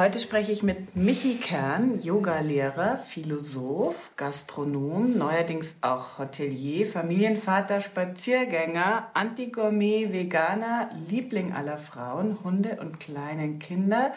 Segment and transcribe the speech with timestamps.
[0.00, 10.10] Heute spreche ich mit Michi Kern, Yogalehrer, Philosoph, Gastronom, neuerdings auch Hotelier, Familienvater, Spaziergänger, Antigourmet,
[10.10, 14.14] Veganer, Liebling aller Frauen, Hunde und kleinen Kinder,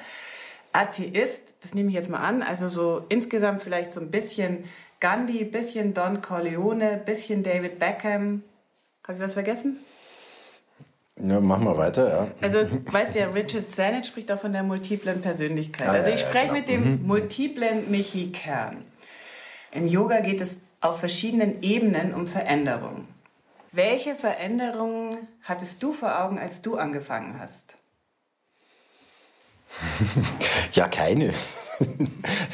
[0.72, 4.64] Atheist, das nehme ich jetzt mal an, also so insgesamt vielleicht so ein bisschen
[5.02, 8.44] Gandhi, bisschen Don Corleone, bisschen David Beckham.
[9.04, 9.80] Habe ich was vergessen?
[11.22, 12.28] Ja, machen wir weiter, ja.
[12.42, 15.88] Also, weißt du ja, Richard Sennett spricht auch von der multiplen Persönlichkeit.
[15.88, 17.08] also, ich spreche ja, mit dem mhm.
[17.08, 18.84] multiplen Michi Kern.
[19.72, 23.08] Im Yoga geht es auf verschiedenen Ebenen um Veränderung.
[23.72, 27.74] Welche Veränderungen hattest du vor Augen, als du angefangen hast?
[30.74, 31.34] ja, keine.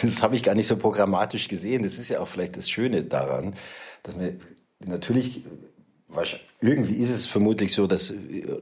[0.02, 1.84] Das habe ich gar nicht so programmatisch gesehen.
[1.84, 3.54] Das ist ja auch vielleicht das Schöne daran,
[4.04, 4.38] dass wir
[4.80, 5.44] natürlich
[6.62, 8.14] irgendwie ist es vermutlich so, dass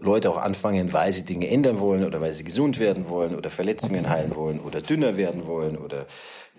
[0.02, 3.50] Leute auch anfangen, weil sie Dinge ändern wollen oder weil sie gesund werden wollen oder
[3.50, 6.06] Verletzungen heilen wollen oder dünner werden wollen oder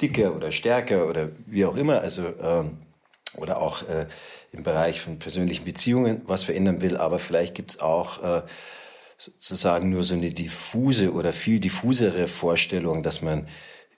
[0.01, 2.01] dicker oder stärker oder wie auch immer.
[2.01, 2.79] Also ähm,
[3.37, 4.07] oder auch äh,
[4.53, 6.97] im Bereich von persönlichen Beziehungen was verändern will.
[6.97, 8.43] Aber vielleicht gibt's auch äh,
[9.17, 13.47] sozusagen nur so eine diffuse oder viel diffusere Vorstellung, dass man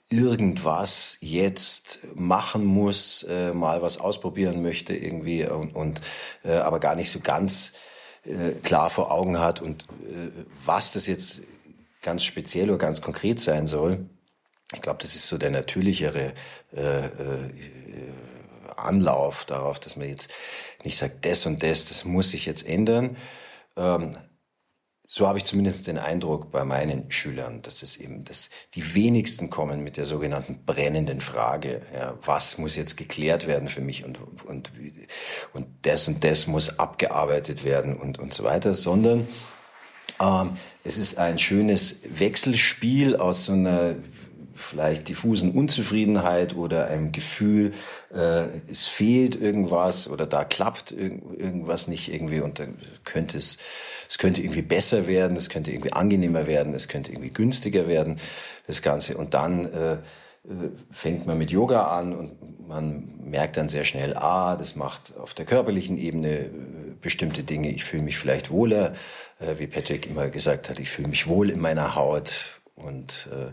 [0.09, 6.01] irgendwas jetzt machen muss, äh, mal was ausprobieren möchte irgendwie und, und
[6.43, 7.73] äh, aber gar nicht so ganz
[8.25, 10.31] äh, klar vor Augen hat und äh,
[10.65, 11.43] was das jetzt
[12.01, 14.09] ganz speziell oder ganz konkret sein soll.
[14.73, 16.33] Ich glaube, das ist so der natürlichere
[16.75, 17.49] äh, äh,
[18.75, 20.31] Anlauf darauf, dass man jetzt
[20.83, 23.17] nicht sagt, das und das, das muss sich jetzt ändern.
[23.77, 24.13] Ähm,
[25.13, 29.49] so habe ich zumindest den Eindruck bei meinen Schülern, dass es eben, dass die wenigsten
[29.49, 34.19] kommen mit der sogenannten brennenden Frage, ja, was muss jetzt geklärt werden für mich und,
[34.45, 34.71] und,
[35.51, 39.27] und das und das muss abgearbeitet werden und, und so weiter, sondern
[40.21, 40.51] ähm,
[40.85, 43.95] es ist ein schönes Wechselspiel aus so einer
[44.61, 47.73] vielleicht diffusen Unzufriedenheit oder einem Gefühl,
[48.13, 53.57] äh, es fehlt irgendwas oder da klappt irgendwas nicht irgendwie und dann könnte es,
[54.09, 58.17] es könnte irgendwie besser werden, es könnte irgendwie angenehmer werden, es könnte irgendwie günstiger werden,
[58.67, 59.17] das Ganze.
[59.17, 59.97] Und dann äh,
[60.89, 65.33] fängt man mit Yoga an und man merkt dann sehr schnell, ah, das macht auf
[65.33, 66.49] der körperlichen Ebene äh,
[66.99, 67.69] bestimmte Dinge.
[67.69, 68.93] Ich fühle mich vielleicht wohler,
[69.39, 73.51] äh, wie Patrick immer gesagt hat, ich fühle mich wohl in meiner Haut und, äh,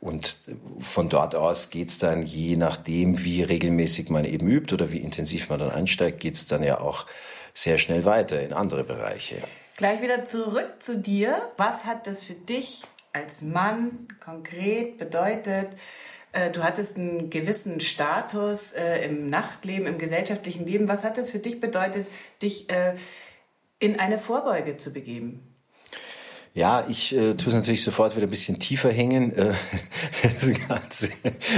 [0.00, 0.38] und
[0.80, 5.48] von dort aus geht's dann, je nachdem, wie regelmäßig man eben übt oder wie intensiv
[5.48, 7.06] man dann einsteigt, geht's dann ja auch
[7.54, 9.36] sehr schnell weiter in andere Bereiche.
[9.76, 11.50] Gleich wieder zurück zu dir.
[11.56, 12.82] Was hat das für dich
[13.12, 15.68] als Mann konkret bedeutet?
[16.32, 20.86] Äh, du hattest einen gewissen Status äh, im Nachtleben, im gesellschaftlichen Leben.
[20.88, 22.06] Was hat das für dich bedeutet,
[22.42, 22.68] dich
[23.78, 25.49] in eine Vorbeuge zu begeben?
[26.52, 29.32] Ja, ich äh, tue es natürlich sofort wieder ein bisschen tiefer hängen.
[29.32, 29.52] Äh,
[30.22, 31.06] das Ganze,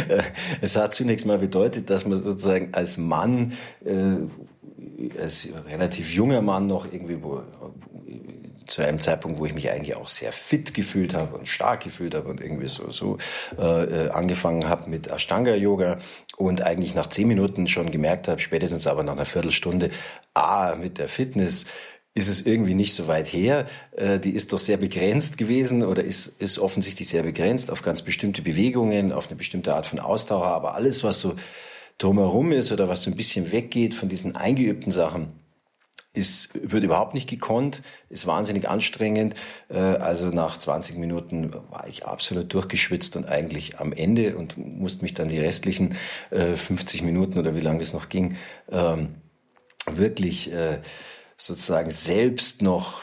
[0.08, 0.22] äh,
[0.60, 3.52] es hat zunächst mal bedeutet, dass man sozusagen als Mann,
[3.84, 7.42] äh, als relativ junger Mann noch irgendwie wo,
[8.66, 12.14] zu einem Zeitpunkt, wo ich mich eigentlich auch sehr fit gefühlt habe und stark gefühlt
[12.14, 13.18] habe und irgendwie so, so
[13.58, 15.98] äh, äh angefangen habe mit Ashtanga-Yoga
[16.36, 19.90] und eigentlich nach zehn Minuten schon gemerkt habe, spätestens aber nach einer Viertelstunde,
[20.34, 21.66] ah, mit der Fitness
[22.14, 23.66] ist es irgendwie nicht so weit her.
[23.96, 28.02] Äh, die ist doch sehr begrenzt gewesen oder ist, ist offensichtlich sehr begrenzt auf ganz
[28.02, 30.46] bestimmte Bewegungen, auf eine bestimmte Art von Ausdauer.
[30.46, 31.34] Aber alles, was so
[31.98, 35.32] drumherum ist oder was so ein bisschen weggeht von diesen eingeübten Sachen,
[36.14, 37.80] ist, wird überhaupt nicht gekonnt,
[38.10, 39.34] ist wahnsinnig anstrengend.
[39.70, 45.02] Äh, also nach 20 Minuten war ich absolut durchgeschwitzt und eigentlich am Ende und musste
[45.02, 45.96] mich dann die restlichen
[46.30, 48.36] 50 äh, Minuten oder wie lange es noch ging,
[48.70, 49.14] ähm,
[49.90, 50.50] wirklich
[51.36, 53.02] sozusagen selbst noch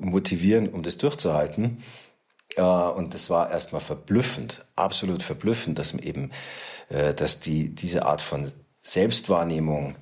[0.00, 1.82] motivieren, um das durchzuhalten.
[2.56, 6.30] Und das war erstmal verblüffend, absolut verblüffend, dass man eben,
[6.88, 9.96] äh, dass die, diese Art von Selbstwahrnehmung,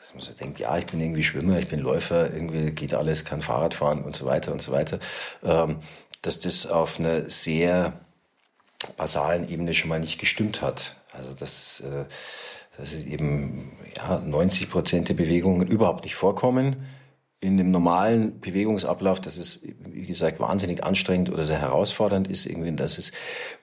[0.00, 3.24] dass man so denkt, ja, ich bin irgendwie Schwimmer, ich bin Läufer, irgendwie geht alles,
[3.24, 4.98] kann Fahrrad fahren und so weiter und so weiter,
[5.42, 5.78] ähm,
[6.20, 7.94] dass das auf einer sehr
[8.96, 10.96] basalen Ebene schon mal nicht gestimmt hat.
[11.12, 12.04] Also das, äh,
[12.76, 16.86] dass eben ja, 90 Prozent der Bewegungen überhaupt nicht vorkommen.
[17.40, 22.72] In dem normalen Bewegungsablauf, dass es, wie gesagt, wahnsinnig anstrengend oder sehr herausfordernd ist, irgendwie,
[22.72, 23.12] dass es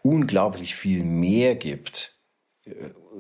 [0.02, 2.16] unglaublich viel mehr gibt,
[2.66, 2.72] äh,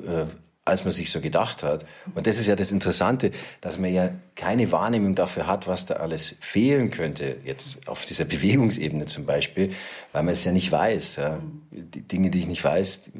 [0.05, 0.25] äh,
[0.69, 1.85] als man sich so gedacht hat.
[2.15, 3.31] Und das ist ja das Interessante,
[3.61, 8.25] dass man ja keine Wahrnehmung dafür hat, was da alles fehlen könnte, jetzt auf dieser
[8.29, 9.73] Bewegungsebene zum Beispiel,
[10.13, 11.17] weil man es ja nicht weiß.
[11.17, 11.39] Ja.
[11.71, 13.11] Die Dinge, die ich nicht weiß,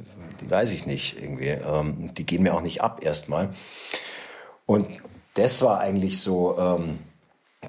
[0.42, 1.48] die, weiß ich nicht irgendwie.
[1.48, 3.50] Ähm, die gehen mir auch nicht ab erstmal.
[4.66, 4.88] Und
[5.34, 7.00] das war eigentlich so, ähm,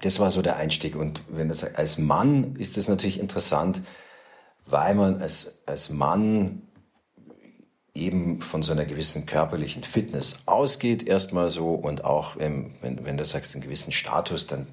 [0.03, 0.97] das war so der Einstieg.
[0.97, 3.83] Und wenn das als Mann ist das natürlich interessant,
[4.67, 6.63] weil man als, als Mann
[7.95, 13.17] eben von so einer gewissen körperlichen Fitness ausgeht, erstmal so, und auch, wenn, wenn, wenn
[13.17, 14.67] du sagst, einen gewissen Status, dann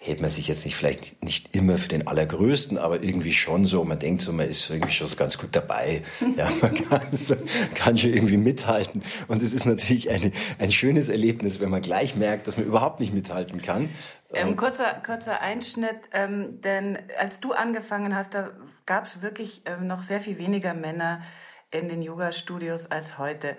[0.00, 3.82] hält man sich jetzt nicht vielleicht nicht immer für den Allergrößten, aber irgendwie schon so,
[3.84, 6.02] man denkt so, man ist irgendwie schon so ganz gut dabei,
[6.36, 7.34] ja, man kann, so,
[7.74, 9.02] kann schon irgendwie mithalten.
[9.26, 13.00] Und es ist natürlich eine, ein schönes Erlebnis, wenn man gleich merkt, dass man überhaupt
[13.00, 13.88] nicht mithalten kann.
[14.34, 18.50] Ähm, kurzer, kurzer Einschnitt, ähm, denn als du angefangen hast, da
[18.84, 21.22] gab es wirklich ähm, noch sehr viel weniger Männer,
[21.70, 23.56] in den Yoga-Studios als heute.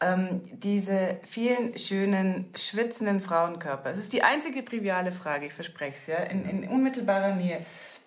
[0.00, 3.90] Ähm, diese vielen schönen, schwitzenden Frauenkörper.
[3.90, 7.64] Es ist die einzige triviale Frage, ich verspreche es, ja, in, in unmittelbarer Nähe.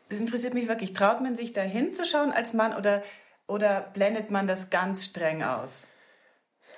[0.09, 0.93] Das interessiert mich wirklich.
[0.93, 3.03] Traut man sich da hinzuschauen als Mann oder,
[3.47, 5.87] oder blendet man das ganz streng aus?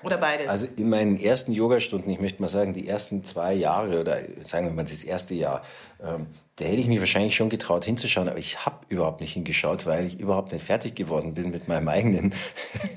[0.06, 0.48] Oder beides?
[0.48, 4.68] Also in meinen ersten Yogastunden, ich möchte mal sagen, die ersten zwei Jahre oder sagen
[4.68, 5.64] wir mal das erste Jahr,
[6.02, 9.86] ähm, da hätte ich mich wahrscheinlich schon getraut hinzuschauen, aber ich habe überhaupt nicht hingeschaut,
[9.86, 12.34] weil ich überhaupt nicht fertig geworden bin mit meinem eigenen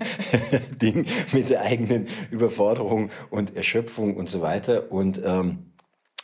[0.82, 4.92] Ding, mit der eigenen Überforderung und Erschöpfung und so weiter.
[4.92, 5.72] Und ähm,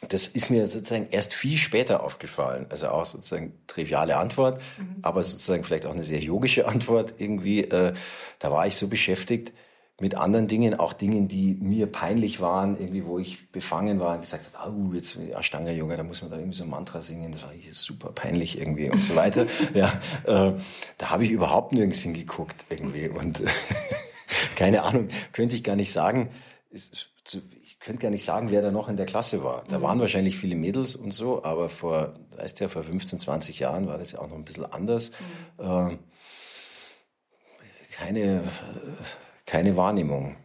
[0.08, 2.66] das ist mir sozusagen erst viel später aufgefallen.
[2.68, 4.96] Also auch sozusagen triviale Antwort, mhm.
[5.02, 7.64] aber sozusagen vielleicht auch eine sehr yogische Antwort irgendwie.
[7.64, 7.94] Äh,
[8.38, 9.52] da war ich so beschäftigt,
[10.00, 14.22] mit anderen Dingen, auch Dingen, die mir peinlich waren, irgendwie, wo ich befangen war und
[14.22, 17.30] gesagt habe, oh, jetzt Ashtanga Yoga, da muss man da irgendwie so ein Mantra singen,
[17.30, 19.46] das war super peinlich irgendwie und so weiter.
[19.74, 19.92] ja,
[20.24, 20.52] äh,
[20.98, 23.42] da habe ich überhaupt nirgends hingeguckt irgendwie und
[24.56, 26.30] keine Ahnung, könnte ich gar nicht sagen.
[26.72, 29.62] Ich könnte gar nicht sagen, wer da noch in der Klasse war.
[29.68, 33.86] Da waren wahrscheinlich viele Mädels und so, aber vor, weißt ja, vor 15, 20 Jahren
[33.86, 35.12] war das ja auch noch ein bisschen anders.
[35.58, 35.64] Mhm.
[35.64, 35.98] Äh,
[37.92, 38.42] keine
[39.46, 40.36] keine Wahrnehmung.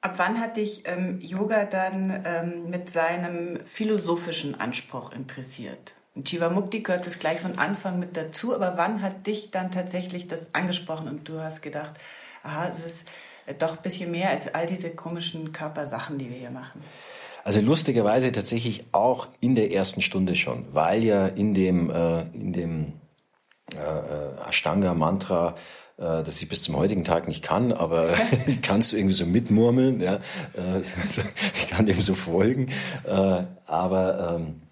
[0.00, 5.94] Ab wann hat dich ähm, Yoga dann ähm, mit seinem philosophischen Anspruch interessiert?
[6.14, 10.28] Und Chivamukti gehört das gleich von Anfang mit dazu, aber wann hat dich dann tatsächlich
[10.28, 11.94] das angesprochen und du hast gedacht,
[12.42, 13.08] aha, es ist
[13.46, 16.82] äh, doch ein bisschen mehr als all diese komischen Körpersachen, die wir hier machen?
[17.42, 22.52] Also lustigerweise tatsächlich auch in der ersten Stunde schon, weil ja in dem, äh, in
[22.52, 22.92] dem
[23.74, 25.56] äh, äh Ashtanga-Mantra
[25.98, 28.08] äh, das ich bis zum heutigen Tag nicht kann, aber
[28.46, 30.20] ich kann es irgendwie so mitmurmeln, ja,
[30.56, 30.80] äh,
[31.56, 32.66] ich kann dem so folgen,
[33.04, 34.62] äh, aber ähm,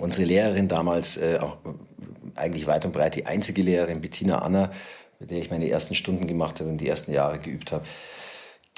[0.00, 1.58] unsere Lehrerin damals, auch
[2.34, 4.70] eigentlich weit und breit die einzige Lehrerin, Bettina Anna,
[5.18, 7.84] mit der ich meine ersten Stunden gemacht habe und die ersten Jahre geübt habe,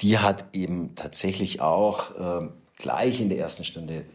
[0.01, 4.05] die hat eben tatsächlich auch ähm, gleich in der ersten Stunde,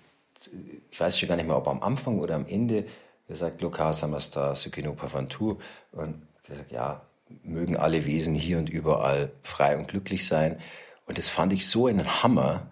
[0.91, 2.85] ich weiß schon gar nicht mehr, ob am Anfang oder am Ende,
[3.29, 5.59] gesagt, Loka Samasta Sukino Pavantu
[5.93, 7.01] und gesagt, ja,
[7.43, 10.59] mögen alle Wesen hier und überall frei und glücklich sein.
[11.07, 12.69] Und das fand ich so einen Hammer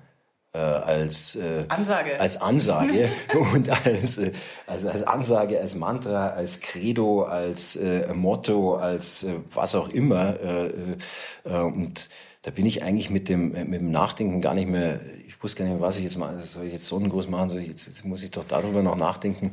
[0.52, 3.10] äh, als äh, Ansage, als Ansage
[3.52, 4.32] und als, äh,
[4.66, 10.40] also als Ansage, als Mantra, als Credo, als äh, Motto, als äh, was auch immer.
[10.40, 10.96] Äh, äh,
[11.44, 12.08] äh und
[12.42, 15.00] da bin ich eigentlich mit dem mit dem Nachdenken gar nicht mehr.
[15.26, 16.38] Ich wusste gar nicht mehr, was ich jetzt mache.
[16.46, 17.50] Soll ich jetzt Sonnengruß machen?
[17.50, 19.52] Soll ich jetzt, jetzt muss ich doch darüber noch nachdenken.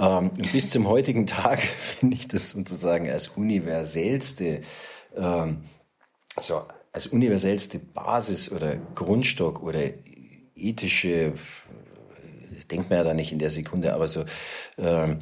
[0.00, 4.62] Ähm, bis zum heutigen Tag finde ich das sozusagen als universellste,
[5.14, 5.64] ähm,
[6.34, 9.82] also als universellste Basis oder Grundstock oder
[10.56, 11.34] ethische,
[12.70, 14.24] denkt man ja da nicht in der Sekunde, aber so
[14.78, 15.20] ähm,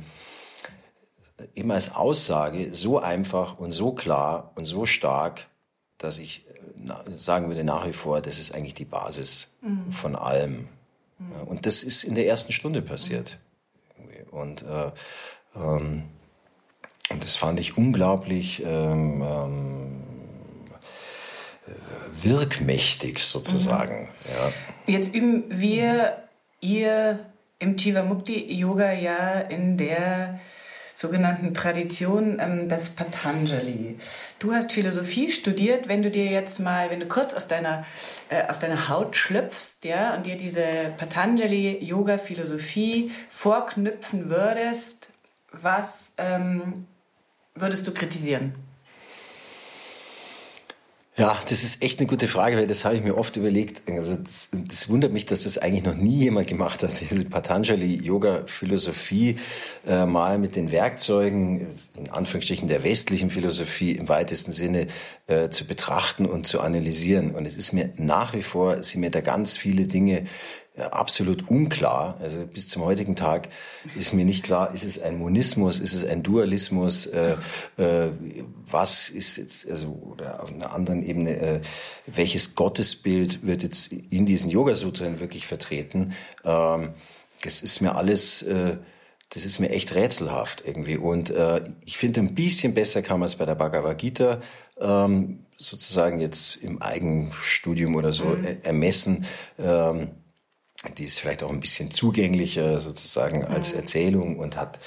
[1.56, 5.46] eben als Aussage so einfach und so klar und so stark,
[5.98, 6.44] dass ich
[7.16, 9.90] sagen würde nach wie vor, das ist eigentlich die Basis mhm.
[9.90, 10.68] von allem.
[11.18, 11.48] Mhm.
[11.48, 13.40] Und das ist in der ersten Stunde passiert.
[14.38, 14.90] Und, äh,
[15.56, 16.04] ähm,
[17.10, 20.04] und das fand ich unglaublich ähm, ähm,
[22.22, 24.02] wirkmächtig sozusagen.
[24.02, 24.08] Mhm.
[24.86, 24.94] Ja.
[24.94, 26.22] Jetzt üben wir
[26.60, 27.18] ihr
[27.58, 30.40] im Chivamukti Yoga ja in der
[30.98, 33.96] sogenannten Tradition ähm, des Patanjali.
[34.40, 35.86] Du hast Philosophie studiert.
[35.86, 37.84] Wenn du dir jetzt mal, wenn du kurz aus deiner,
[38.30, 45.10] äh, aus deiner Haut schlüpfst ja, und dir diese Patanjali-Yoga-Philosophie vorknüpfen würdest,
[45.52, 46.88] was ähm,
[47.54, 48.56] würdest du kritisieren?
[51.18, 53.82] Ja, das ist echt eine gute Frage, weil das habe ich mir oft überlegt.
[53.90, 59.34] Also das, das wundert mich, dass das eigentlich noch nie jemand gemacht hat, diese Patanjali-Yoga-Philosophie
[59.84, 64.86] äh, mal mit den Werkzeugen, in Anführungsstrichen der westlichen Philosophie im weitesten Sinne,
[65.26, 67.32] äh, zu betrachten und zu analysieren.
[67.32, 70.24] Und es ist mir nach wie vor, sind mir da ganz viele Dinge
[70.80, 72.16] absolut unklar.
[72.20, 73.48] Also bis zum heutigen Tag
[73.96, 77.36] ist mir nicht klar, ist es ein Monismus, ist es ein Dualismus, äh,
[77.76, 78.08] äh,
[78.70, 81.60] was ist jetzt, also oder auf einer anderen Ebene, äh,
[82.06, 86.12] welches Gottesbild wird jetzt in diesen Yoga-Sutren wirklich vertreten?
[86.44, 86.94] Ähm,
[87.42, 88.76] das ist mir alles, äh,
[89.30, 90.96] das ist mir echt rätselhaft irgendwie.
[90.96, 94.40] Und äh, ich finde, ein bisschen besser kann man es bei der Bhagavad Gita
[94.80, 98.58] ähm, sozusagen jetzt im Eigenstudium oder so mhm.
[98.62, 99.26] ermessen.
[99.58, 100.10] Ähm,
[100.96, 103.80] die ist vielleicht auch ein bisschen zugänglicher sozusagen als mhm.
[103.80, 104.78] Erzählung und hat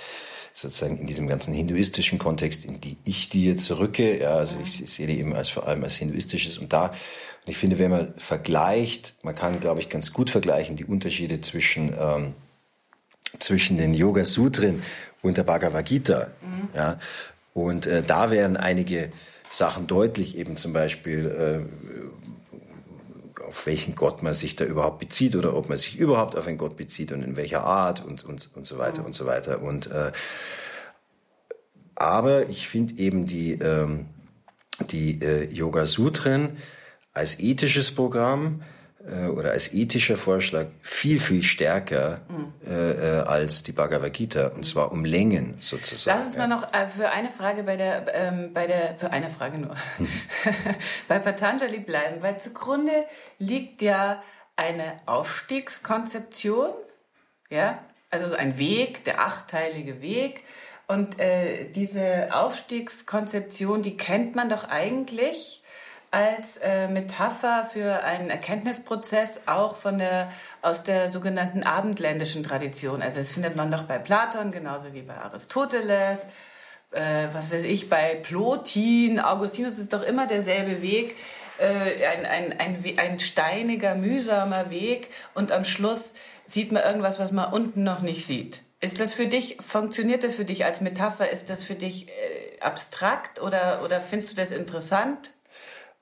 [0.53, 4.63] sozusagen in diesem ganzen hinduistischen Kontext, in die ich die jetzt rücke, ja, also mhm.
[4.63, 7.79] ich, ich, sehe die eben als vor allem als hinduistisches und da, und ich finde,
[7.79, 12.34] wenn man vergleicht, man kann, glaube ich, ganz gut vergleichen, die Unterschiede zwischen, ähm,
[13.39, 14.84] zwischen den Yoga Sutren
[15.22, 16.70] und der Bhagavad Gita, mhm.
[16.75, 17.00] ja,
[17.53, 19.10] und äh, da wären einige
[19.43, 22.21] Sachen deutlich, eben zum Beispiel, äh,
[23.51, 26.58] auf welchen Gott man sich da überhaupt bezieht oder ob man sich überhaupt auf einen
[26.58, 29.62] Gott bezieht und in welcher Art und, und, und so weiter und so weiter.
[29.62, 30.13] Und, äh,
[31.96, 34.05] aber ich finde eben die, ähm,
[34.89, 36.60] die äh, Yoga Sutren
[37.13, 38.63] als ethisches Programm
[39.08, 42.53] äh, oder als ethischer Vorschlag viel, viel stärker mhm.
[42.70, 46.17] äh, als die Bhagavad Gita und zwar um Längen sozusagen.
[46.17, 49.29] Lass uns mal noch äh, für eine Frage bei der, ähm, bei der für eine
[49.29, 50.08] Frage nur, mhm.
[51.08, 53.05] bei Patanjali bleiben, weil zugrunde
[53.39, 54.22] liegt ja
[54.55, 56.70] eine Aufstiegskonzeption,
[57.50, 60.43] ja, also ein Weg, der achtteilige Weg.
[60.88, 65.61] Und äh, diese Aufstiegskonzeption, die kennt man doch eigentlich
[66.12, 70.30] als äh, Metapher für einen Erkenntnisprozess auch von der,
[70.62, 73.01] aus der sogenannten abendländischen Tradition.
[73.01, 76.20] Also das findet man doch bei Platon genauso wie bei Aristoteles.
[76.91, 81.15] Äh, was weiß ich, bei Plotin, Augustinus ist doch immer derselbe Weg,
[81.58, 86.13] äh, ein, ein, ein, ein steiniger, mühsamer Weg und am Schluss
[86.46, 88.63] sieht man irgendwas, was man unten noch nicht sieht.
[88.82, 91.30] Ist das für dich, funktioniert das für dich als Metapher?
[91.30, 95.32] Ist das für dich äh, abstrakt oder, oder findest du das interessant?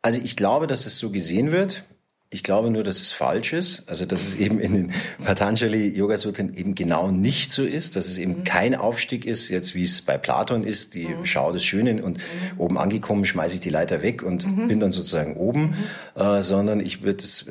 [0.02, 1.84] Also ich glaube, dass es so gesehen wird.
[2.32, 3.90] Ich glaube nur, dass es falsch ist.
[3.90, 4.92] Also, dass es eben in den
[5.24, 8.44] Patanjali Yoga Sutren eben genau nicht so ist, dass es eben mhm.
[8.44, 11.26] kein Aufstieg ist, jetzt wie es bei Platon ist, die mhm.
[11.26, 12.60] Schau des Schönen und mhm.
[12.60, 14.68] oben angekommen schmeiße ich die Leiter weg und mhm.
[14.68, 15.76] bin dann sozusagen oben,
[16.16, 16.22] mhm.
[16.22, 17.48] äh, sondern ich würde es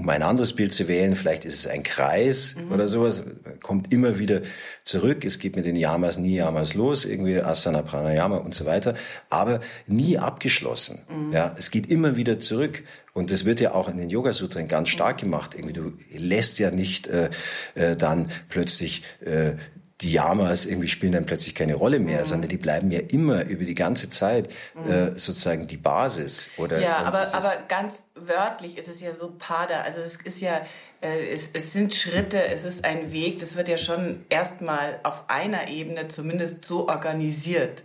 [0.00, 2.72] um ein anderes Bild zu wählen, vielleicht ist es ein Kreis mhm.
[2.72, 3.22] oder sowas,
[3.62, 4.40] kommt immer wieder
[4.82, 5.26] zurück.
[5.26, 8.94] Es geht mit den Yamas, nie Yamas los, irgendwie Asana, Pranayama und so weiter,
[9.28, 11.00] aber nie abgeschlossen.
[11.10, 11.32] Mhm.
[11.34, 12.82] Ja, es geht immer wieder zurück.
[13.12, 15.54] Und das wird ja auch in den Yoga-Sutren ganz stark gemacht.
[15.54, 17.28] Irgendwie du lässt ja nicht äh,
[17.74, 19.52] äh, dann plötzlich äh,
[20.00, 22.24] die Yamas irgendwie spielen dann plötzlich keine Rolle mehr, mhm.
[22.24, 24.90] sondern die bleiben ja immer über die ganze Zeit mhm.
[24.90, 26.48] äh, sozusagen die Basis.
[26.56, 30.62] Oder, ja, aber, aber ganz wörtlich ist es ja so Pada, also es ist ja,
[31.00, 35.24] äh, es, es sind Schritte, es ist ein Weg, das wird ja schon erstmal auf
[35.28, 37.82] einer Ebene zumindest so organisiert.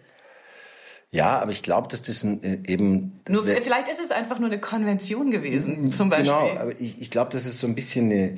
[1.12, 3.22] Ja, aber ich glaube, dass das ein, äh, eben.
[3.24, 6.32] Das nur, vielleicht ist es einfach nur eine Konvention gewesen, zum Beispiel.
[6.32, 8.38] Genau, aber ich, ich glaube, das ist so ein bisschen eine äh,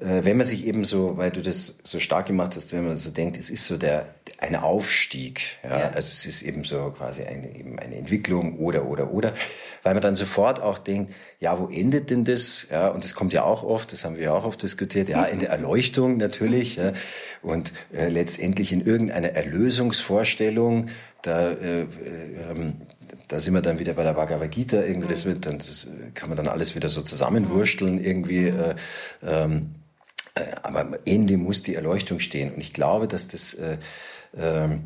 [0.00, 3.10] wenn man sich eben so, weil du das so stark gemacht hast, wenn man so
[3.10, 4.06] denkt, es ist so der
[4.38, 5.70] ein Aufstieg, ja?
[5.70, 5.86] ja.
[5.86, 9.34] also es ist eben so quasi eine eben eine Entwicklung oder oder oder,
[9.82, 12.68] weil man dann sofort auch denkt, ja, wo endet denn das?
[12.70, 15.24] Ja, und das kommt ja auch oft, das haben wir ja auch oft diskutiert, ja,
[15.24, 16.92] in der Erleuchtung natürlich, ja,
[17.42, 20.88] und äh, letztendlich in irgendeiner Erlösungsvorstellung,
[21.22, 21.86] da äh, äh,
[23.26, 26.28] da sind wir dann wieder bei der Bhagavad Gita, irgendwie, das wird dann, das kann
[26.28, 28.74] man dann alles wieder so zusammenwursteln, irgendwie, äh,
[29.22, 29.87] ähm, äh,
[30.62, 32.52] aber am Ende muss die Erleuchtung stehen.
[32.52, 33.78] Und ich glaube, dass das, äh,
[34.36, 34.78] äh,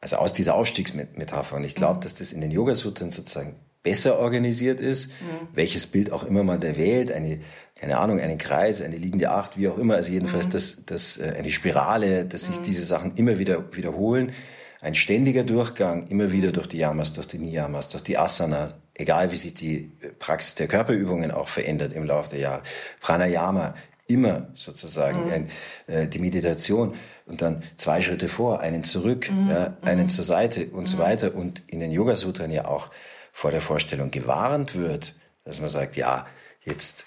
[0.00, 2.00] also aus dieser Aufstiegsmetapher, und ich glaube, mhm.
[2.02, 5.48] dass das in den Yoga-Sutren sozusagen besser organisiert ist, mhm.
[5.52, 7.38] welches Bild auch immer man da wählt, eine,
[7.76, 10.52] keine Ahnung, einen Kreis, eine liegende Acht, wie auch immer, also jedenfalls mhm.
[10.52, 12.64] das, das, äh, eine Spirale, dass sich mhm.
[12.64, 14.32] diese Sachen immer wieder wiederholen.
[14.80, 19.30] Ein ständiger Durchgang, immer wieder durch die Yamas, durch die Niyamas, durch die Asana, egal
[19.32, 22.62] wie sich die Praxis der Körperübungen auch verändert im Laufe der Jahre.
[23.00, 23.74] Pranayama,
[24.06, 25.32] immer sozusagen mhm.
[25.32, 25.50] ein,
[25.86, 26.94] äh, die Meditation
[27.26, 29.50] und dann zwei Schritte vor, einen zurück, mhm.
[29.50, 30.10] ja, einen mhm.
[30.10, 31.00] zur Seite und so mhm.
[31.00, 32.90] weiter und in den Yoga Sutren ja auch
[33.32, 36.26] vor der Vorstellung gewarnt wird, dass man sagt, ja,
[36.62, 37.06] jetzt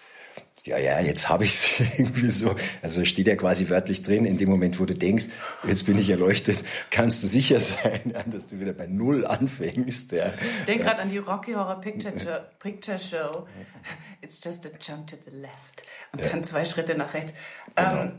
[0.68, 2.54] ja, ja, jetzt habe ich es irgendwie so.
[2.82, 5.28] Also steht ja quasi wörtlich drin, in dem Moment, wo du denkst,
[5.66, 6.60] jetzt bin ich erleuchtet,
[6.92, 10.12] kannst du sicher sein, dass du wieder bei Null anfängst.
[10.12, 10.34] Ja.
[10.68, 13.48] Denk gerade an die Rocky Horror Picture Show, Picture Show.
[14.22, 15.84] It's just a jump to the left.
[16.12, 17.34] Und dann zwei Schritte nach rechts.
[17.76, 18.02] Genau.
[18.02, 18.12] Ähm,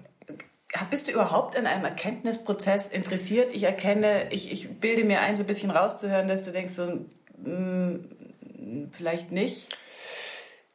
[0.91, 3.53] bist du überhaupt an einem Erkenntnisprozess interessiert?
[3.53, 7.07] Ich erkenne, ich, ich bilde mir ein, so ein bisschen rauszuhören, dass du denkst, so,
[7.39, 9.77] mh, mm, vielleicht nicht.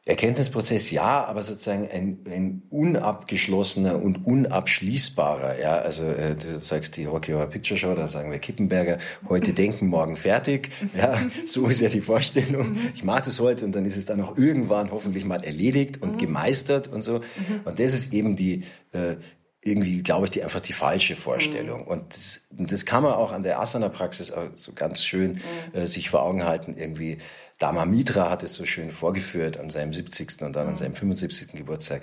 [0.06, 5.58] Erkenntnisprozess ja, aber sozusagen ein, ein unabgeschlossener und unabschließbarer.
[5.58, 8.98] Ja, also äh, du sagst die Rocky Horror Picture Show, da sagen wir Kippenberger,
[9.30, 10.68] heute denken, morgen fertig.
[10.94, 12.76] Ja, so ist ja die Vorstellung.
[12.94, 16.18] Ich mache das heute und dann ist es dann auch irgendwann hoffentlich mal erledigt und
[16.18, 17.22] gemeistert und so.
[17.64, 19.16] Und das ist eben die äh,
[19.64, 21.82] irgendwie, glaube ich, die einfach die falsche Vorstellung.
[21.82, 21.88] Mhm.
[21.88, 25.40] Und, das, und das kann man auch an der Asana-Praxis so ganz schön
[25.72, 25.78] mhm.
[25.78, 26.74] äh, sich vor Augen halten.
[26.76, 27.18] Irgendwie,
[27.58, 30.42] Dama Mitra hat es so schön vorgeführt an seinem 70.
[30.42, 30.72] und dann mhm.
[30.72, 31.52] an seinem 75.
[31.52, 32.02] Geburtstag.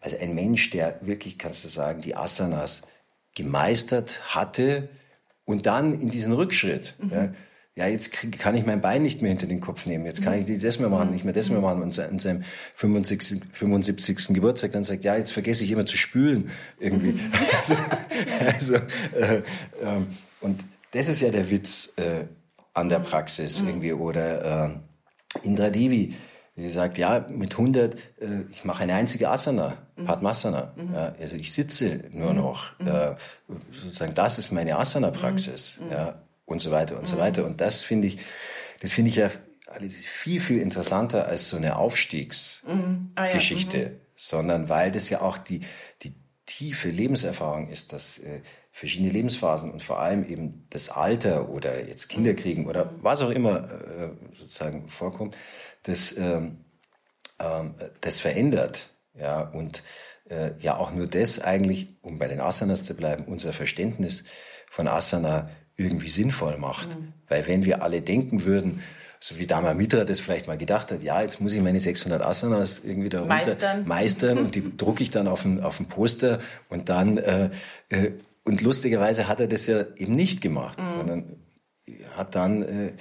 [0.00, 2.82] Also ein Mensch, der wirklich, kannst du sagen, die Asanas
[3.34, 4.88] gemeistert hatte
[5.44, 7.10] und dann in diesen Rückschritt, mhm.
[7.10, 7.34] ja,
[7.74, 10.38] ja, jetzt krieg, kann ich mein Bein nicht mehr hinter den Kopf nehmen, jetzt kann
[10.38, 11.82] ich nicht das mehr machen, nicht mehr das mehr machen.
[11.82, 12.42] Und an seinem
[12.74, 14.28] 75, 75.
[14.34, 17.18] Geburtstag dann sagt, ja, jetzt vergesse ich immer zu spülen irgendwie.
[17.56, 17.74] also,
[18.44, 19.42] also äh, äh,
[20.40, 22.24] und das ist ja der Witz äh,
[22.74, 23.94] an der Praxis irgendwie.
[23.94, 26.14] Oder äh, Indra Devi,
[26.56, 27.98] die sagt, ja, mit 100, äh,
[28.50, 30.04] ich mache eine einzige Asana, mhm.
[30.04, 30.74] Padmasana.
[30.76, 30.94] Mhm.
[30.94, 32.78] Ja, also ich sitze nur noch.
[32.78, 32.88] Mhm.
[32.88, 33.14] Äh,
[33.70, 35.80] sozusagen, das ist meine Asana-Praxis.
[35.82, 35.90] Mhm.
[35.90, 37.44] Ja, und so weiter und so weiter.
[37.44, 38.18] Und das finde ich,
[38.80, 39.30] das finde ich ja
[39.88, 43.12] viel, viel interessanter als so eine Aufstiegsgeschichte, mhm.
[43.14, 43.88] ah, ja.
[43.88, 44.00] mhm.
[44.14, 45.60] sondern weil das ja auch die,
[46.02, 46.14] die
[46.46, 48.40] tiefe Lebenserfahrung ist, dass äh,
[48.70, 52.98] verschiedene Lebensphasen und vor allem eben das Alter oder jetzt Kinderkriegen oder mhm.
[53.02, 55.36] was auch immer äh, sozusagen vorkommt,
[55.82, 56.64] das, ähm,
[57.38, 58.90] ähm, das verändert.
[59.14, 59.82] Ja, und
[60.30, 64.24] äh, ja auch nur das eigentlich, um bei den Asanas zu bleiben, unser Verständnis
[64.70, 66.98] von Asana irgendwie sinnvoll macht.
[66.98, 67.12] Mhm.
[67.28, 68.82] Weil wenn wir alle denken würden,
[69.22, 72.20] so wie Dama Mitra das vielleicht mal gedacht hat, ja, jetzt muss ich meine 600
[72.22, 76.40] Asanas irgendwie da meistern, meistern und die drucke ich dann auf ein, auf ein Poster
[76.68, 77.50] und dann, äh,
[77.88, 78.12] äh,
[78.44, 80.84] und lustigerweise hat er das ja eben nicht gemacht, mhm.
[80.84, 81.36] sondern
[82.16, 82.92] hat dann, äh,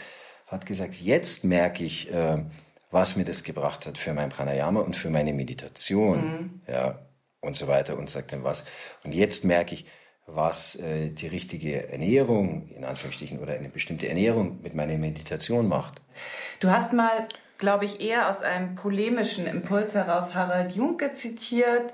[0.47, 2.43] hat gesagt, jetzt merke ich, äh,
[2.91, 6.61] was mir das gebracht hat für mein Pranayama und für meine Meditation, mhm.
[6.71, 6.99] ja,
[7.39, 8.65] und so weiter und sagt dann was.
[9.03, 9.85] Und jetzt merke ich,
[10.35, 16.01] was äh, die richtige Ernährung, in Anführungsstrichen, oder eine bestimmte Ernährung mit meiner Meditation macht.
[16.59, 21.93] Du hast mal, glaube ich, eher aus einem polemischen Impuls heraus Harald Junke zitiert,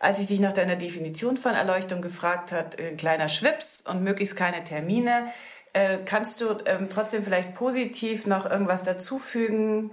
[0.00, 4.36] als ich dich nach deiner Definition von Erleuchtung gefragt hat, äh, kleiner Schwips und möglichst
[4.36, 5.28] keine Termine.
[5.72, 9.90] Äh, kannst du ähm, trotzdem vielleicht positiv noch irgendwas dazufügen?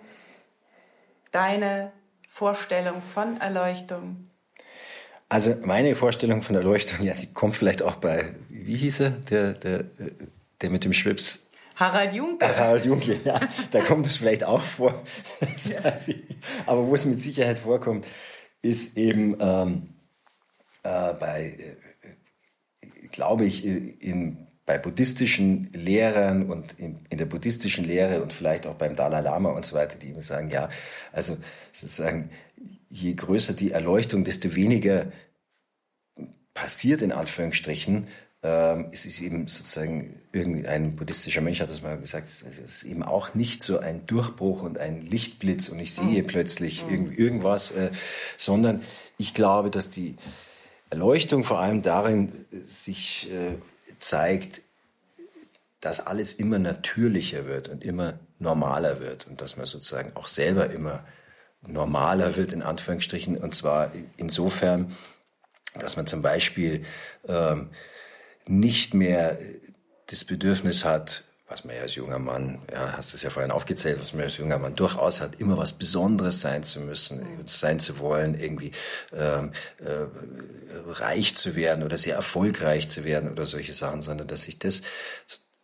[1.31, 1.91] Deine
[2.27, 4.30] Vorstellung von Erleuchtung?
[5.31, 9.53] Also meine Vorstellung von Erleuchtung, ja, die kommt vielleicht auch bei, wie hieß er, der,
[9.53, 9.85] der,
[10.59, 11.47] der mit dem Schwips?
[11.77, 12.45] Harald Junke.
[12.45, 13.39] Harald Junke, ja,
[13.71, 15.01] da kommt es vielleicht auch vor.
[16.65, 18.05] Aber wo es mit Sicherheit vorkommt,
[18.61, 19.83] ist eben ähm,
[20.83, 21.55] äh, bei,
[22.81, 28.67] äh, glaube ich, in, bei buddhistischen Lehrern und in, in, der buddhistischen Lehre und vielleicht
[28.67, 30.67] auch beim Dalai Lama und so weiter, die immer sagen, ja,
[31.13, 31.37] also
[31.71, 32.31] sozusagen
[32.91, 35.11] je größer die Erleuchtung, desto weniger
[36.53, 38.07] passiert in Anführungsstrichen.
[38.43, 43.03] Ähm, es ist eben sozusagen irgendein buddhistischer Mensch hat das mal gesagt, es ist eben
[43.03, 46.27] auch nicht so ein Durchbruch und ein Lichtblitz und ich sehe mhm.
[46.27, 46.91] plötzlich mhm.
[46.91, 47.91] Irgend, irgendwas, äh,
[48.37, 48.81] sondern
[49.17, 50.15] ich glaube, dass die
[50.89, 53.55] Erleuchtung vor allem darin äh, sich äh,
[53.99, 54.61] zeigt,
[55.79, 60.71] dass alles immer natürlicher wird und immer normaler wird und dass man sozusagen auch selber
[60.71, 61.05] immer
[61.67, 63.37] normaler wird, in Anführungsstrichen.
[63.37, 64.95] Und zwar insofern,
[65.79, 66.83] dass man zum Beispiel
[67.27, 67.69] ähm,
[68.45, 69.37] nicht mehr
[70.07, 73.99] das Bedürfnis hat, was man ja als junger Mann, ja, hast es ja vorhin aufgezählt,
[73.99, 77.99] was man als junger Mann durchaus hat, immer was Besonderes sein zu müssen, sein zu
[77.99, 78.71] wollen, irgendwie
[79.11, 80.05] ähm, äh,
[80.87, 84.81] reich zu werden oder sehr erfolgreich zu werden oder solche Sachen, sondern dass sich das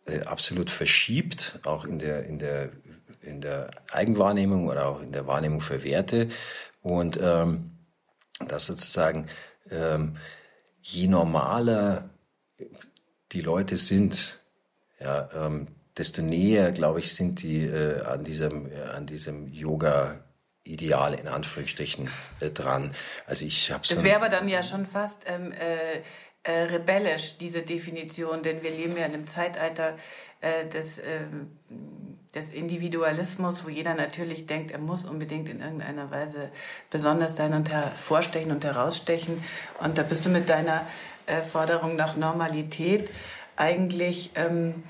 [0.04, 2.70] äh, absolut verschiebt, auch in der, in der
[3.28, 6.28] in der Eigenwahrnehmung oder auch in der Wahrnehmung für Werte
[6.82, 7.72] und ähm,
[8.46, 9.26] dass sozusagen
[9.70, 10.16] ähm,
[10.80, 12.10] je normaler
[13.32, 14.38] die Leute sind,
[15.00, 20.20] ja, ähm, desto näher, glaube ich, sind die äh, an diesem, äh, an diesem Yoga
[20.64, 22.08] Ideal in Anführungsstrichen
[22.40, 22.94] äh, dran.
[23.26, 26.02] Also ich habe Das wäre aber dann ja schon fast ähm, äh,
[26.42, 29.96] äh, rebellisch diese Definition, denn wir leben ja in einem Zeitalter
[30.40, 30.66] äh,
[32.34, 36.50] des Individualismus, wo jeder natürlich denkt, er muss unbedingt in irgendeiner Weise
[36.90, 39.42] besonders sein und hervorstechen und herausstechen.
[39.80, 40.86] Und da bist du mit deiner
[41.26, 43.10] äh, Forderung nach Normalität
[43.56, 44.82] eigentlich ähm,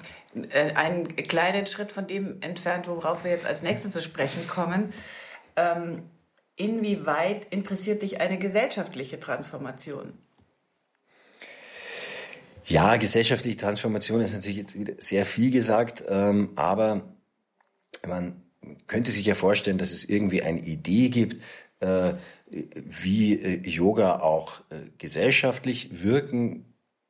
[0.51, 4.93] äh, einen kleinen Schritt von dem entfernt, worauf wir jetzt als nächstes zu sprechen kommen.
[5.57, 6.03] Ähm,
[6.57, 10.13] inwieweit interessiert dich eine gesellschaftliche Transformation?
[12.67, 17.03] Ja, gesellschaftliche Transformation ist natürlich jetzt wieder sehr viel gesagt, ähm, aber
[18.07, 18.43] man
[18.87, 21.43] könnte sich ja vorstellen, dass es irgendwie eine Idee gibt,
[21.81, 22.15] äh,
[22.51, 26.65] wie äh, Yoga auch äh, gesellschaftlich wirken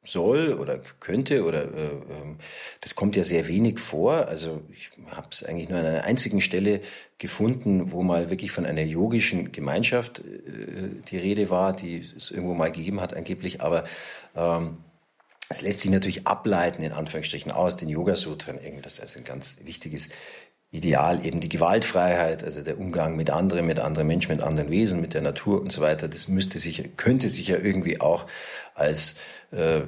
[0.05, 2.39] soll oder könnte oder äh, ähm,
[2.81, 4.29] das kommt ja sehr wenig vor.
[4.29, 6.81] Also ich habe es eigentlich nur an einer einzigen Stelle
[7.19, 10.23] gefunden, wo mal wirklich von einer yogischen Gemeinschaft äh,
[11.11, 13.85] die Rede war, die es irgendwo mal gegeben hat angeblich, aber
[14.35, 14.79] ähm,
[15.51, 18.59] es lässt sich natürlich ableiten, in Anführungsstrichen, aus den Yoga-Sutren.
[18.83, 20.11] Das ist ein ganz wichtiges
[20.71, 25.01] Ideal, eben die Gewaltfreiheit, also der Umgang mit anderen, mit anderen Menschen, mit anderen Wesen,
[25.01, 26.09] mit der Natur und so weiter.
[26.09, 28.27] Das müsste sich, könnte sich ja irgendwie auch
[28.75, 29.17] als
[29.51, 29.83] äh,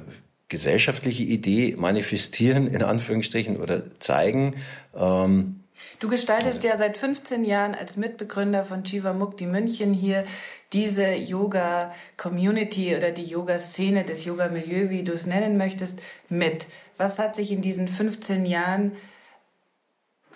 [0.49, 4.55] gesellschaftliche Idee manifestieren, in Anführungsstrichen, oder zeigen.
[4.95, 5.57] Ähm,
[5.99, 10.25] Du gestaltest ja seit 15 Jahren als Mitbegründer von Chiva Mukti München hier
[10.73, 16.67] diese Yoga-Community oder die Yoga-Szene, das Yoga-Milieu, wie du es nennen möchtest, mit.
[16.97, 18.93] Was hat sich in diesen 15 Jahren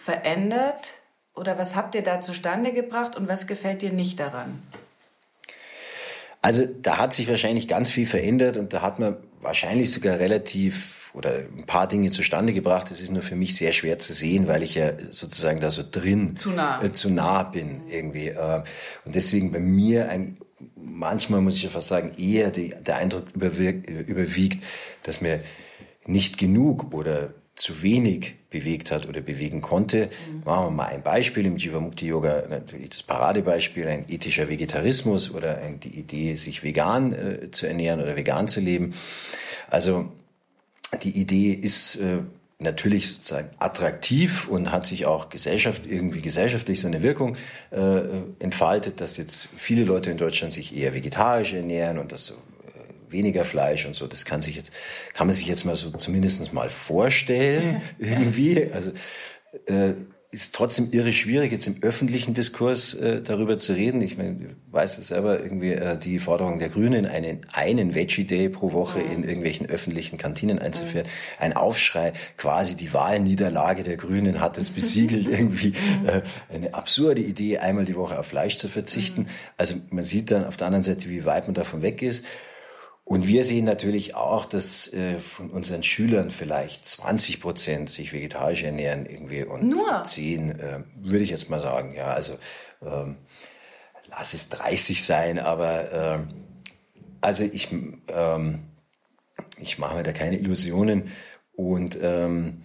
[0.06, 0.94] verändert
[1.34, 4.62] oder was habt ihr da zustande gebracht und was gefällt dir nicht daran?
[6.42, 11.12] Also da hat sich wahrscheinlich ganz viel verändert und da hat man wahrscheinlich sogar relativ
[11.16, 12.92] oder ein paar Dinge zustande gebracht.
[12.92, 15.84] Das ist nur für mich sehr schwer zu sehen, weil ich ja sozusagen da so
[15.90, 18.28] drin zu nah, äh, zu nah bin irgendwie.
[18.28, 18.62] Äh,
[19.06, 20.38] und deswegen bei mir ein,
[20.76, 24.64] manchmal muss ich ja fast sagen, eher die, der Eindruck überwiegt,
[25.02, 25.40] dass mir
[26.06, 30.10] nicht genug oder zu wenig bewegt hat oder bewegen konnte.
[30.30, 30.44] Mhm.
[30.46, 35.58] Machen wir mal ein Beispiel im Jivamukti Yoga, natürlich das Paradebeispiel, ein ethischer Vegetarismus oder
[35.60, 38.94] ein, die Idee, sich vegan äh, zu ernähren oder vegan zu leben.
[39.70, 40.12] Also
[41.04, 42.20] die Idee ist äh,
[42.60, 47.36] natürlich sozusagen attraktiv und hat sich auch Gesellschaft irgendwie gesellschaftlich so eine Wirkung
[47.72, 48.02] äh,
[48.40, 52.36] entfaltet, dass jetzt viele Leute in Deutschland sich eher vegetarisch ernähren und das so
[53.16, 54.06] weniger Fleisch und so.
[54.06, 54.72] Das kann sich jetzt,
[55.14, 58.70] kann man sich jetzt mal so zumindest mal vorstellen, irgendwie.
[58.72, 58.92] Also,
[59.68, 59.94] äh,
[60.36, 64.02] ist trotzdem irre schwierig, jetzt im öffentlichen Diskurs äh, darüber zu reden.
[64.02, 68.50] Ich meine, du weißt es selber, irgendwie äh, die Forderung der Grünen, einen, einen Veggie-Day
[68.50, 71.08] pro Woche in irgendwelchen öffentlichen Kantinen einzuführen.
[71.40, 75.74] Ein Aufschrei, quasi die Wahlniederlage der Grünen hat es besiegelt, irgendwie
[76.06, 76.22] äh,
[76.54, 79.28] eine absurde Idee, einmal die Woche auf Fleisch zu verzichten.
[79.56, 82.26] Also man sieht dann auf der anderen Seite, wie weit man davon weg ist.
[83.06, 88.64] Und wir sehen natürlich auch, dass äh, von unseren Schülern vielleicht 20 Prozent sich vegetarisch
[88.64, 90.04] ernähren irgendwie und Nur?
[90.04, 92.36] 10, äh, würde ich jetzt mal sagen, ja, also
[92.84, 93.18] ähm,
[94.10, 96.20] lass es 30 sein, aber äh,
[97.22, 97.72] also ich,
[98.08, 98.64] ähm,
[99.60, 101.12] ich mache mir da keine Illusionen
[101.54, 102.64] und ähm,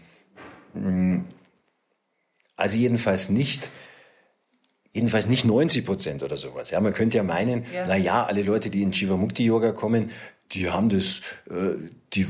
[2.56, 3.68] also jedenfalls nicht
[4.92, 6.70] Jedenfalls nicht 90 Prozent oder sowas.
[6.70, 7.86] Ja, man könnte ja meinen, ja.
[7.86, 10.10] na ja, alle Leute, die in Shivamukti Yoga kommen,
[10.52, 11.76] die haben das, äh,
[12.12, 12.26] die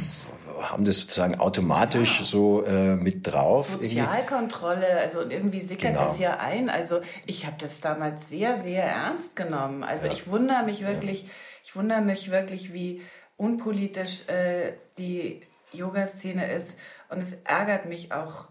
[0.62, 2.26] haben das sozusagen automatisch ja.
[2.26, 3.70] so äh, mit drauf.
[3.70, 6.08] Sozialkontrolle, also irgendwie sickert genau.
[6.08, 6.68] das ja ein.
[6.68, 9.82] Also ich habe das damals sehr, sehr ernst genommen.
[9.82, 10.12] Also ja.
[10.12, 11.26] ich wundere mich wirklich,
[11.64, 13.00] ich wundere mich wirklich, wie
[13.38, 15.40] unpolitisch äh, die
[15.72, 16.78] Yoga-Szene ist.
[17.08, 18.49] Und es ärgert mich auch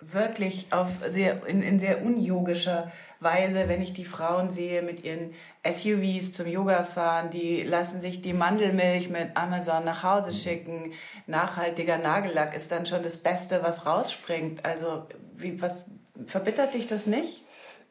[0.00, 5.32] wirklich auf sehr, in, in sehr unyogischer Weise, wenn ich die Frauen sehe mit ihren
[5.68, 10.92] SUVs zum Yoga fahren, die lassen sich die Mandelmilch mit Amazon nach Hause schicken.
[11.26, 14.64] Nachhaltiger Nagellack ist dann schon das Beste, was rausspringt.
[14.64, 15.06] Also,
[15.36, 15.84] wie, was
[16.26, 17.42] verbittert dich das nicht?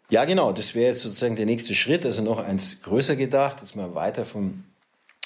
[0.09, 0.53] Ja, genau.
[0.53, 2.05] Das wäre jetzt sozusagen der nächste Schritt.
[2.05, 4.63] Also noch eins größer gedacht, dass man weiter vom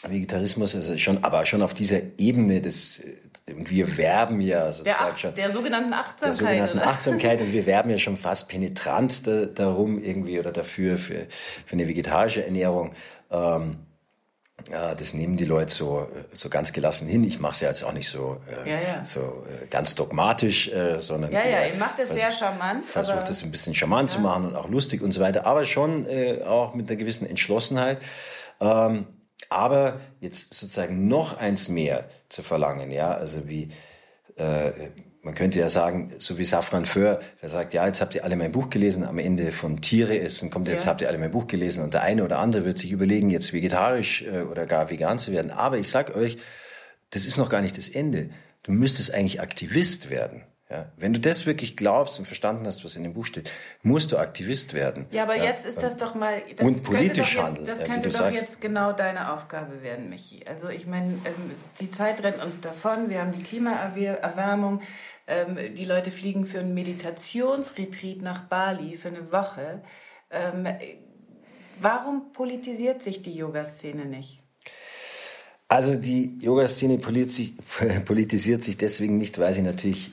[0.07, 3.03] Vegetarismus, also schon, aber schon auf dieser Ebene des,
[3.47, 5.35] und wir werben ja sozusagen der, schon.
[5.35, 6.27] Der sogenannten Achtsamkeit.
[6.27, 6.87] Der sogenannten oder?
[6.87, 11.27] Achtsamkeit und wir werben ja schon fast penetrant da, darum irgendwie oder dafür, für,
[11.65, 12.93] für eine vegetarische Ernährung.
[13.29, 13.77] Ähm,
[14.69, 17.23] ja, das nehmen die Leute so, so ganz gelassen hin.
[17.23, 19.05] Ich mache es ja jetzt auch nicht so, äh, ja, ja.
[19.05, 21.31] so äh, ganz dogmatisch, äh, sondern.
[21.31, 22.85] Ja, ja, ihr macht es sehr charmant.
[22.85, 26.05] Versucht es ein bisschen charmant zu machen und auch lustig und so weiter, aber schon
[26.07, 27.99] äh, auch mit einer gewissen Entschlossenheit.
[28.59, 29.07] Ähm,
[29.49, 33.69] aber jetzt sozusagen noch eins mehr zu verlangen, ja, also wie,
[34.35, 34.71] äh,
[35.23, 38.35] man könnte ja sagen, so wie Safran Föhr, der sagt, ja, jetzt habt ihr alle
[38.35, 40.91] mein Buch gelesen, am Ende von Tiere essen, kommt jetzt ja.
[40.91, 43.53] habt ihr alle mein Buch gelesen und der eine oder andere wird sich überlegen, jetzt
[43.53, 45.51] vegetarisch äh, oder gar vegan zu werden.
[45.51, 46.37] Aber ich sag euch,
[47.11, 48.29] das ist noch gar nicht das Ende.
[48.63, 50.43] Du müsstest eigentlich Aktivist werden.
[50.71, 53.51] Ja, wenn du das wirklich glaubst und verstanden hast, was in dem Buch steht,
[53.83, 55.05] musst du Aktivist werden.
[55.11, 56.41] Ja, aber ja, jetzt ist das doch mal.
[56.55, 57.65] Das und politisch jetzt, handeln.
[57.65, 58.41] Das ja, könnte doch sagst.
[58.41, 60.45] jetzt genau deine Aufgabe werden, Michi.
[60.47, 63.09] Also ich meine, ähm, die Zeit rennt uns davon.
[63.09, 64.81] Wir haben die Klimaerwärmung.
[65.27, 69.83] Ähm, die Leute fliegen für einen Meditationsretreat nach Bali für eine Woche.
[70.29, 70.69] Ähm,
[71.81, 74.41] warum politisiert sich die Yoga-Szene nicht?
[75.67, 76.97] Also die Yoga-Szene
[78.05, 80.11] politisiert sich deswegen nicht, weil sie natürlich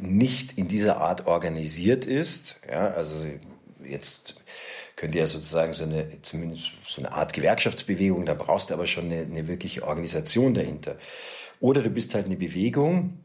[0.00, 2.60] nicht in dieser Art organisiert ist.
[2.70, 3.26] Ja, also
[3.84, 4.36] jetzt
[4.96, 8.86] könnt ihr ja sozusagen so eine, zumindest so eine Art Gewerkschaftsbewegung, da brauchst du aber
[8.86, 10.96] schon eine, eine wirkliche Organisation dahinter.
[11.60, 13.18] Oder du bist halt eine Bewegung.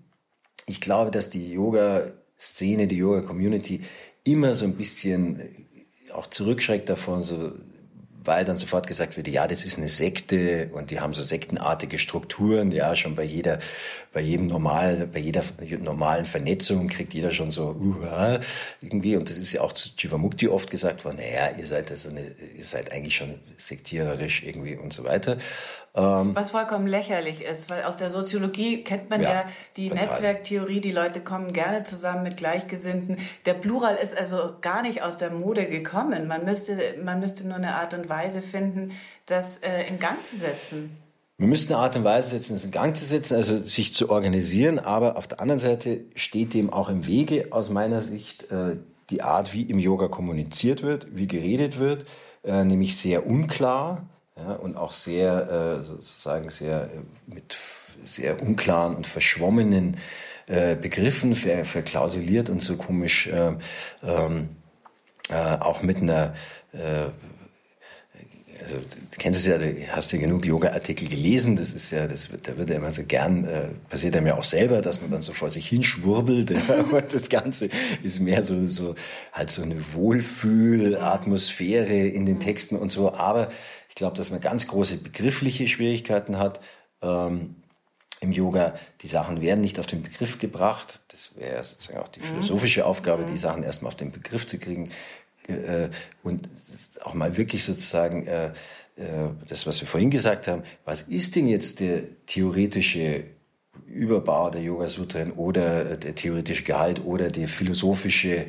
[0.65, 3.81] Ich glaube, dass die Yoga-Szene, die Yoga-Community
[4.23, 5.67] immer so ein bisschen
[6.13, 7.53] auch zurückschreckt davon, so
[8.23, 11.97] weil dann sofort gesagt wird, ja, das ist eine Sekte und die haben so sektenartige
[11.97, 13.59] Strukturen, ja, schon bei jeder,
[14.11, 15.43] bei jedem normal, bei jeder
[15.79, 18.39] normalen Vernetzung kriegt jeder schon so, uh,
[18.81, 22.09] irgendwie, und das ist ja auch zu Jivamukti oft gesagt worden, naja, ihr seid also
[22.09, 25.37] eine, ihr seid eigentlich schon sektiererisch irgendwie und so weiter.
[25.95, 29.45] Ähm, Was vollkommen lächerlich ist, weil aus der Soziologie kennt man ja, ja
[29.75, 30.05] die total.
[30.05, 33.17] Netzwerktheorie, die Leute kommen gerne zusammen mit Gleichgesinnten.
[33.45, 36.27] Der Plural ist also gar nicht aus der Mode gekommen.
[36.27, 38.91] Man müsste, man müsste nur eine Art und Weise finden,
[39.27, 40.97] das äh, in Gang zu setzen.
[41.39, 44.09] Wir müssen eine Art und Weise setzen, das in Gang zu setzen, also sich zu
[44.09, 48.75] organisieren, aber auf der anderen Seite steht dem auch im Wege aus meiner Sicht äh,
[49.09, 52.03] die Art, wie im Yoga kommuniziert wird, wie geredet wird,
[52.43, 56.89] äh, nämlich sehr unklar ja, und auch sehr, äh, sozusagen sehr
[57.25, 57.55] mit
[58.03, 59.97] sehr unklaren und verschwommenen
[60.81, 63.53] Begriffen ver, verklausuliert und so komisch äh,
[64.01, 64.49] ähm,
[65.29, 66.33] äh, auch mit einer
[68.61, 68.75] also,
[69.19, 72.57] kennst es ja, du hast ja genug Yoga-Artikel gelesen, das ist ja, das wird, da
[72.57, 75.33] wird ja immer so gern, äh, passiert einem ja auch selber, dass man dann so
[75.33, 76.51] vor sich hinschwurbelt,
[76.91, 77.69] und das Ganze
[78.01, 78.95] ist mehr so, so,
[79.31, 83.49] halt so eine Wohlfühl-Atmosphäre in den Texten und so, aber
[83.89, 86.59] ich glaube, dass man ganz große begriffliche Schwierigkeiten hat.
[87.01, 87.55] Ähm,
[88.21, 90.99] im Yoga, die Sachen werden nicht auf den Begriff gebracht.
[91.07, 92.25] Das wäre sozusagen auch die mhm.
[92.25, 93.37] philosophische Aufgabe, die mhm.
[93.37, 94.89] Sachen erstmal auf den Begriff zu kriegen.
[95.47, 95.89] Äh,
[96.21, 96.49] und
[97.01, 98.51] auch mal wirklich sozusagen äh,
[99.47, 103.23] das, was wir vorhin gesagt haben, was ist denn jetzt der theoretische
[103.87, 108.47] Überbau der Yoga Sutren oder der theoretische Gehalt oder der philosophische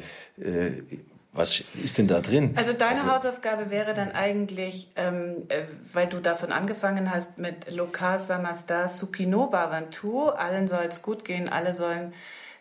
[1.32, 2.54] was ist denn da drin?
[2.56, 7.72] Also deine also, Hausaufgabe wäre dann eigentlich, ähm, äh, weil du davon angefangen hast mit
[7.72, 12.12] Lokar Samasta Sukino Bhavantu, allen soll es gut gehen, alle sollen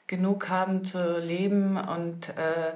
[0.06, 2.74] genug haben zu leben und äh,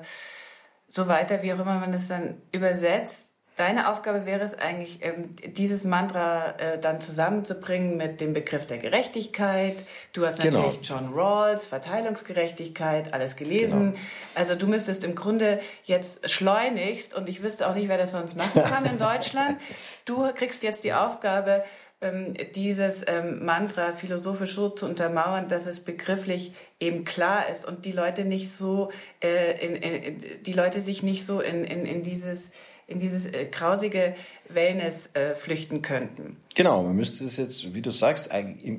[0.89, 3.32] so weiter, wie auch immer man das dann übersetzt.
[3.55, 8.79] Deine Aufgabe wäre es eigentlich, ähm, dieses Mantra äh, dann zusammenzubringen mit dem Begriff der
[8.79, 9.75] Gerechtigkeit.
[10.11, 10.61] Du hast genau.
[10.63, 13.91] natürlich John Rawls, Verteilungsgerechtigkeit, alles gelesen.
[13.91, 14.03] Genau.
[14.33, 18.35] Also du müsstest im Grunde jetzt schleunigst, und ich wüsste auch nicht, wer das sonst
[18.35, 19.57] machen kann in Deutschland,
[20.05, 21.63] du kriegst jetzt die Aufgabe,
[22.01, 27.85] ähm, dieses ähm, Mantra philosophisch so zu untermauern, dass es begrifflich eben klar ist und
[27.85, 32.01] die Leute nicht so, äh, in, in, die Leute sich nicht so in, in, in
[32.01, 32.49] dieses
[32.87, 34.15] in dieses äh, grausige
[34.49, 36.37] Wellness äh, flüchten könnten.
[36.55, 38.29] Genau, man müsste es jetzt, wie du sagst,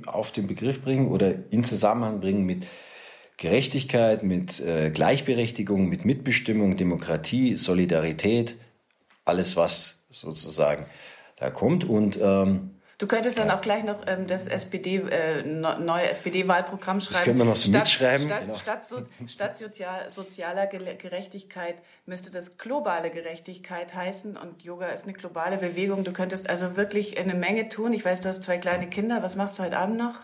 [0.07, 2.67] auf den Begriff bringen oder in Zusammenhang bringen mit
[3.37, 8.57] Gerechtigkeit, mit äh, Gleichberechtigung, mit Mitbestimmung, Demokratie, Solidarität,
[9.25, 10.87] alles, was sozusagen
[11.37, 11.85] da kommt.
[11.85, 17.14] Und ähm, Du könntest dann auch gleich noch ähm, das SPD, äh, neue SPD-Wahlprogramm schreiben.
[17.14, 18.26] Das können wir noch so statt, mitschreiben.
[18.26, 18.54] Statt, genau.
[18.54, 21.76] statt, so, statt sozial, sozialer Gerechtigkeit
[22.07, 24.37] müsste das globale Gerechtigkeit heißen.
[24.37, 26.04] Und Yoga ist eine globale Bewegung.
[26.04, 27.92] Du könntest also wirklich eine Menge tun.
[27.92, 29.22] Ich weiß, du hast zwei kleine Kinder.
[29.22, 30.20] Was machst du heute Abend noch?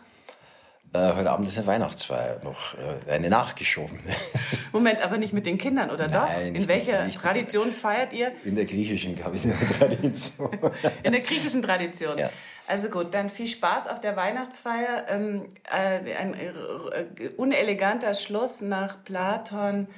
[0.93, 4.01] Äh, heute Abend ist eine Weihnachtsfeier, noch äh, eine nachgeschoben.
[4.73, 6.61] Moment, aber nicht mit den Kindern, oder Nein, doch?
[6.61, 8.33] In welcher nicht, Tradition feiert ihr?
[8.45, 10.51] In der griechischen Tradition.
[11.05, 12.19] In der griechischen Tradition.
[12.19, 12.31] Ja.
[12.71, 15.07] Also gut, dann viel Spaß auf der Weihnachtsfeier.
[15.09, 19.89] Ähm, äh, ein äh, uneleganter Schluss nach Platon,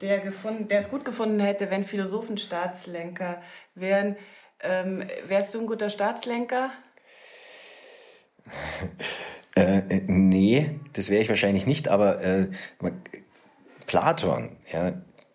[0.00, 3.42] der, es gut gefunden hätte, wenn Philosophen Staatslenker
[3.74, 4.14] wären.
[4.62, 6.70] Ähm, wärst du ein guter Staatslenker?
[9.56, 12.46] Äh, äh, nee, das wäre ich wahrscheinlich nicht, aber äh,
[13.86, 14.92] Platon, ja,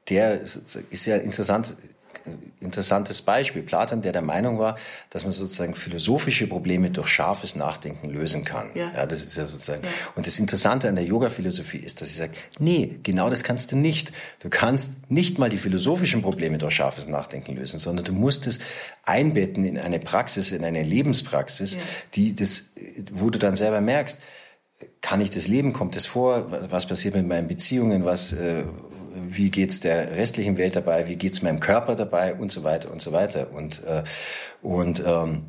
[0.08, 1.76] der ist ja interessant,
[2.60, 3.62] interessantes Beispiel.
[3.62, 4.78] Platon, der der Meinung war,
[5.10, 8.70] dass man sozusagen philosophische Probleme durch scharfes Nachdenken lösen kann.
[8.74, 8.92] Ja.
[8.96, 9.84] ja das ist ja sozusagen.
[9.84, 9.90] Ja.
[10.16, 13.78] Und das Interessante an der Yoga-Philosophie ist, dass sie sagt, nee, genau das kannst du
[13.78, 14.12] nicht.
[14.40, 18.60] Du kannst nicht mal die philosophischen Probleme durch scharfes Nachdenken lösen, sondern du musst es
[19.06, 21.82] einbetten in eine Praxis, in eine Lebenspraxis, ja.
[22.16, 22.74] die das,
[23.12, 24.20] wo du dann selber merkst,
[25.02, 25.74] kann ich das leben?
[25.74, 26.48] Kommt es vor?
[26.70, 28.06] Was passiert mit meinen Beziehungen?
[28.06, 28.64] Was, äh,
[29.16, 31.08] wie geht's der restlichen Welt dabei?
[31.08, 32.34] Wie geht's meinem Körper dabei?
[32.34, 33.52] Und so weiter und so weiter.
[33.54, 34.04] Und, äh,
[34.62, 35.44] und ähm,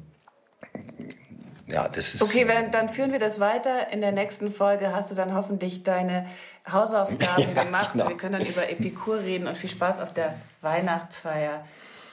[1.67, 2.23] ja, das ist.
[2.23, 3.91] Okay, wenn, dann führen wir das weiter.
[3.93, 6.27] In der nächsten Folge hast du dann hoffentlich deine
[6.71, 8.05] Hausaufgaben ja, gemacht genau.
[8.05, 11.65] und wir können dann über Epikur reden und viel Spaß auf der Weihnachtsfeier.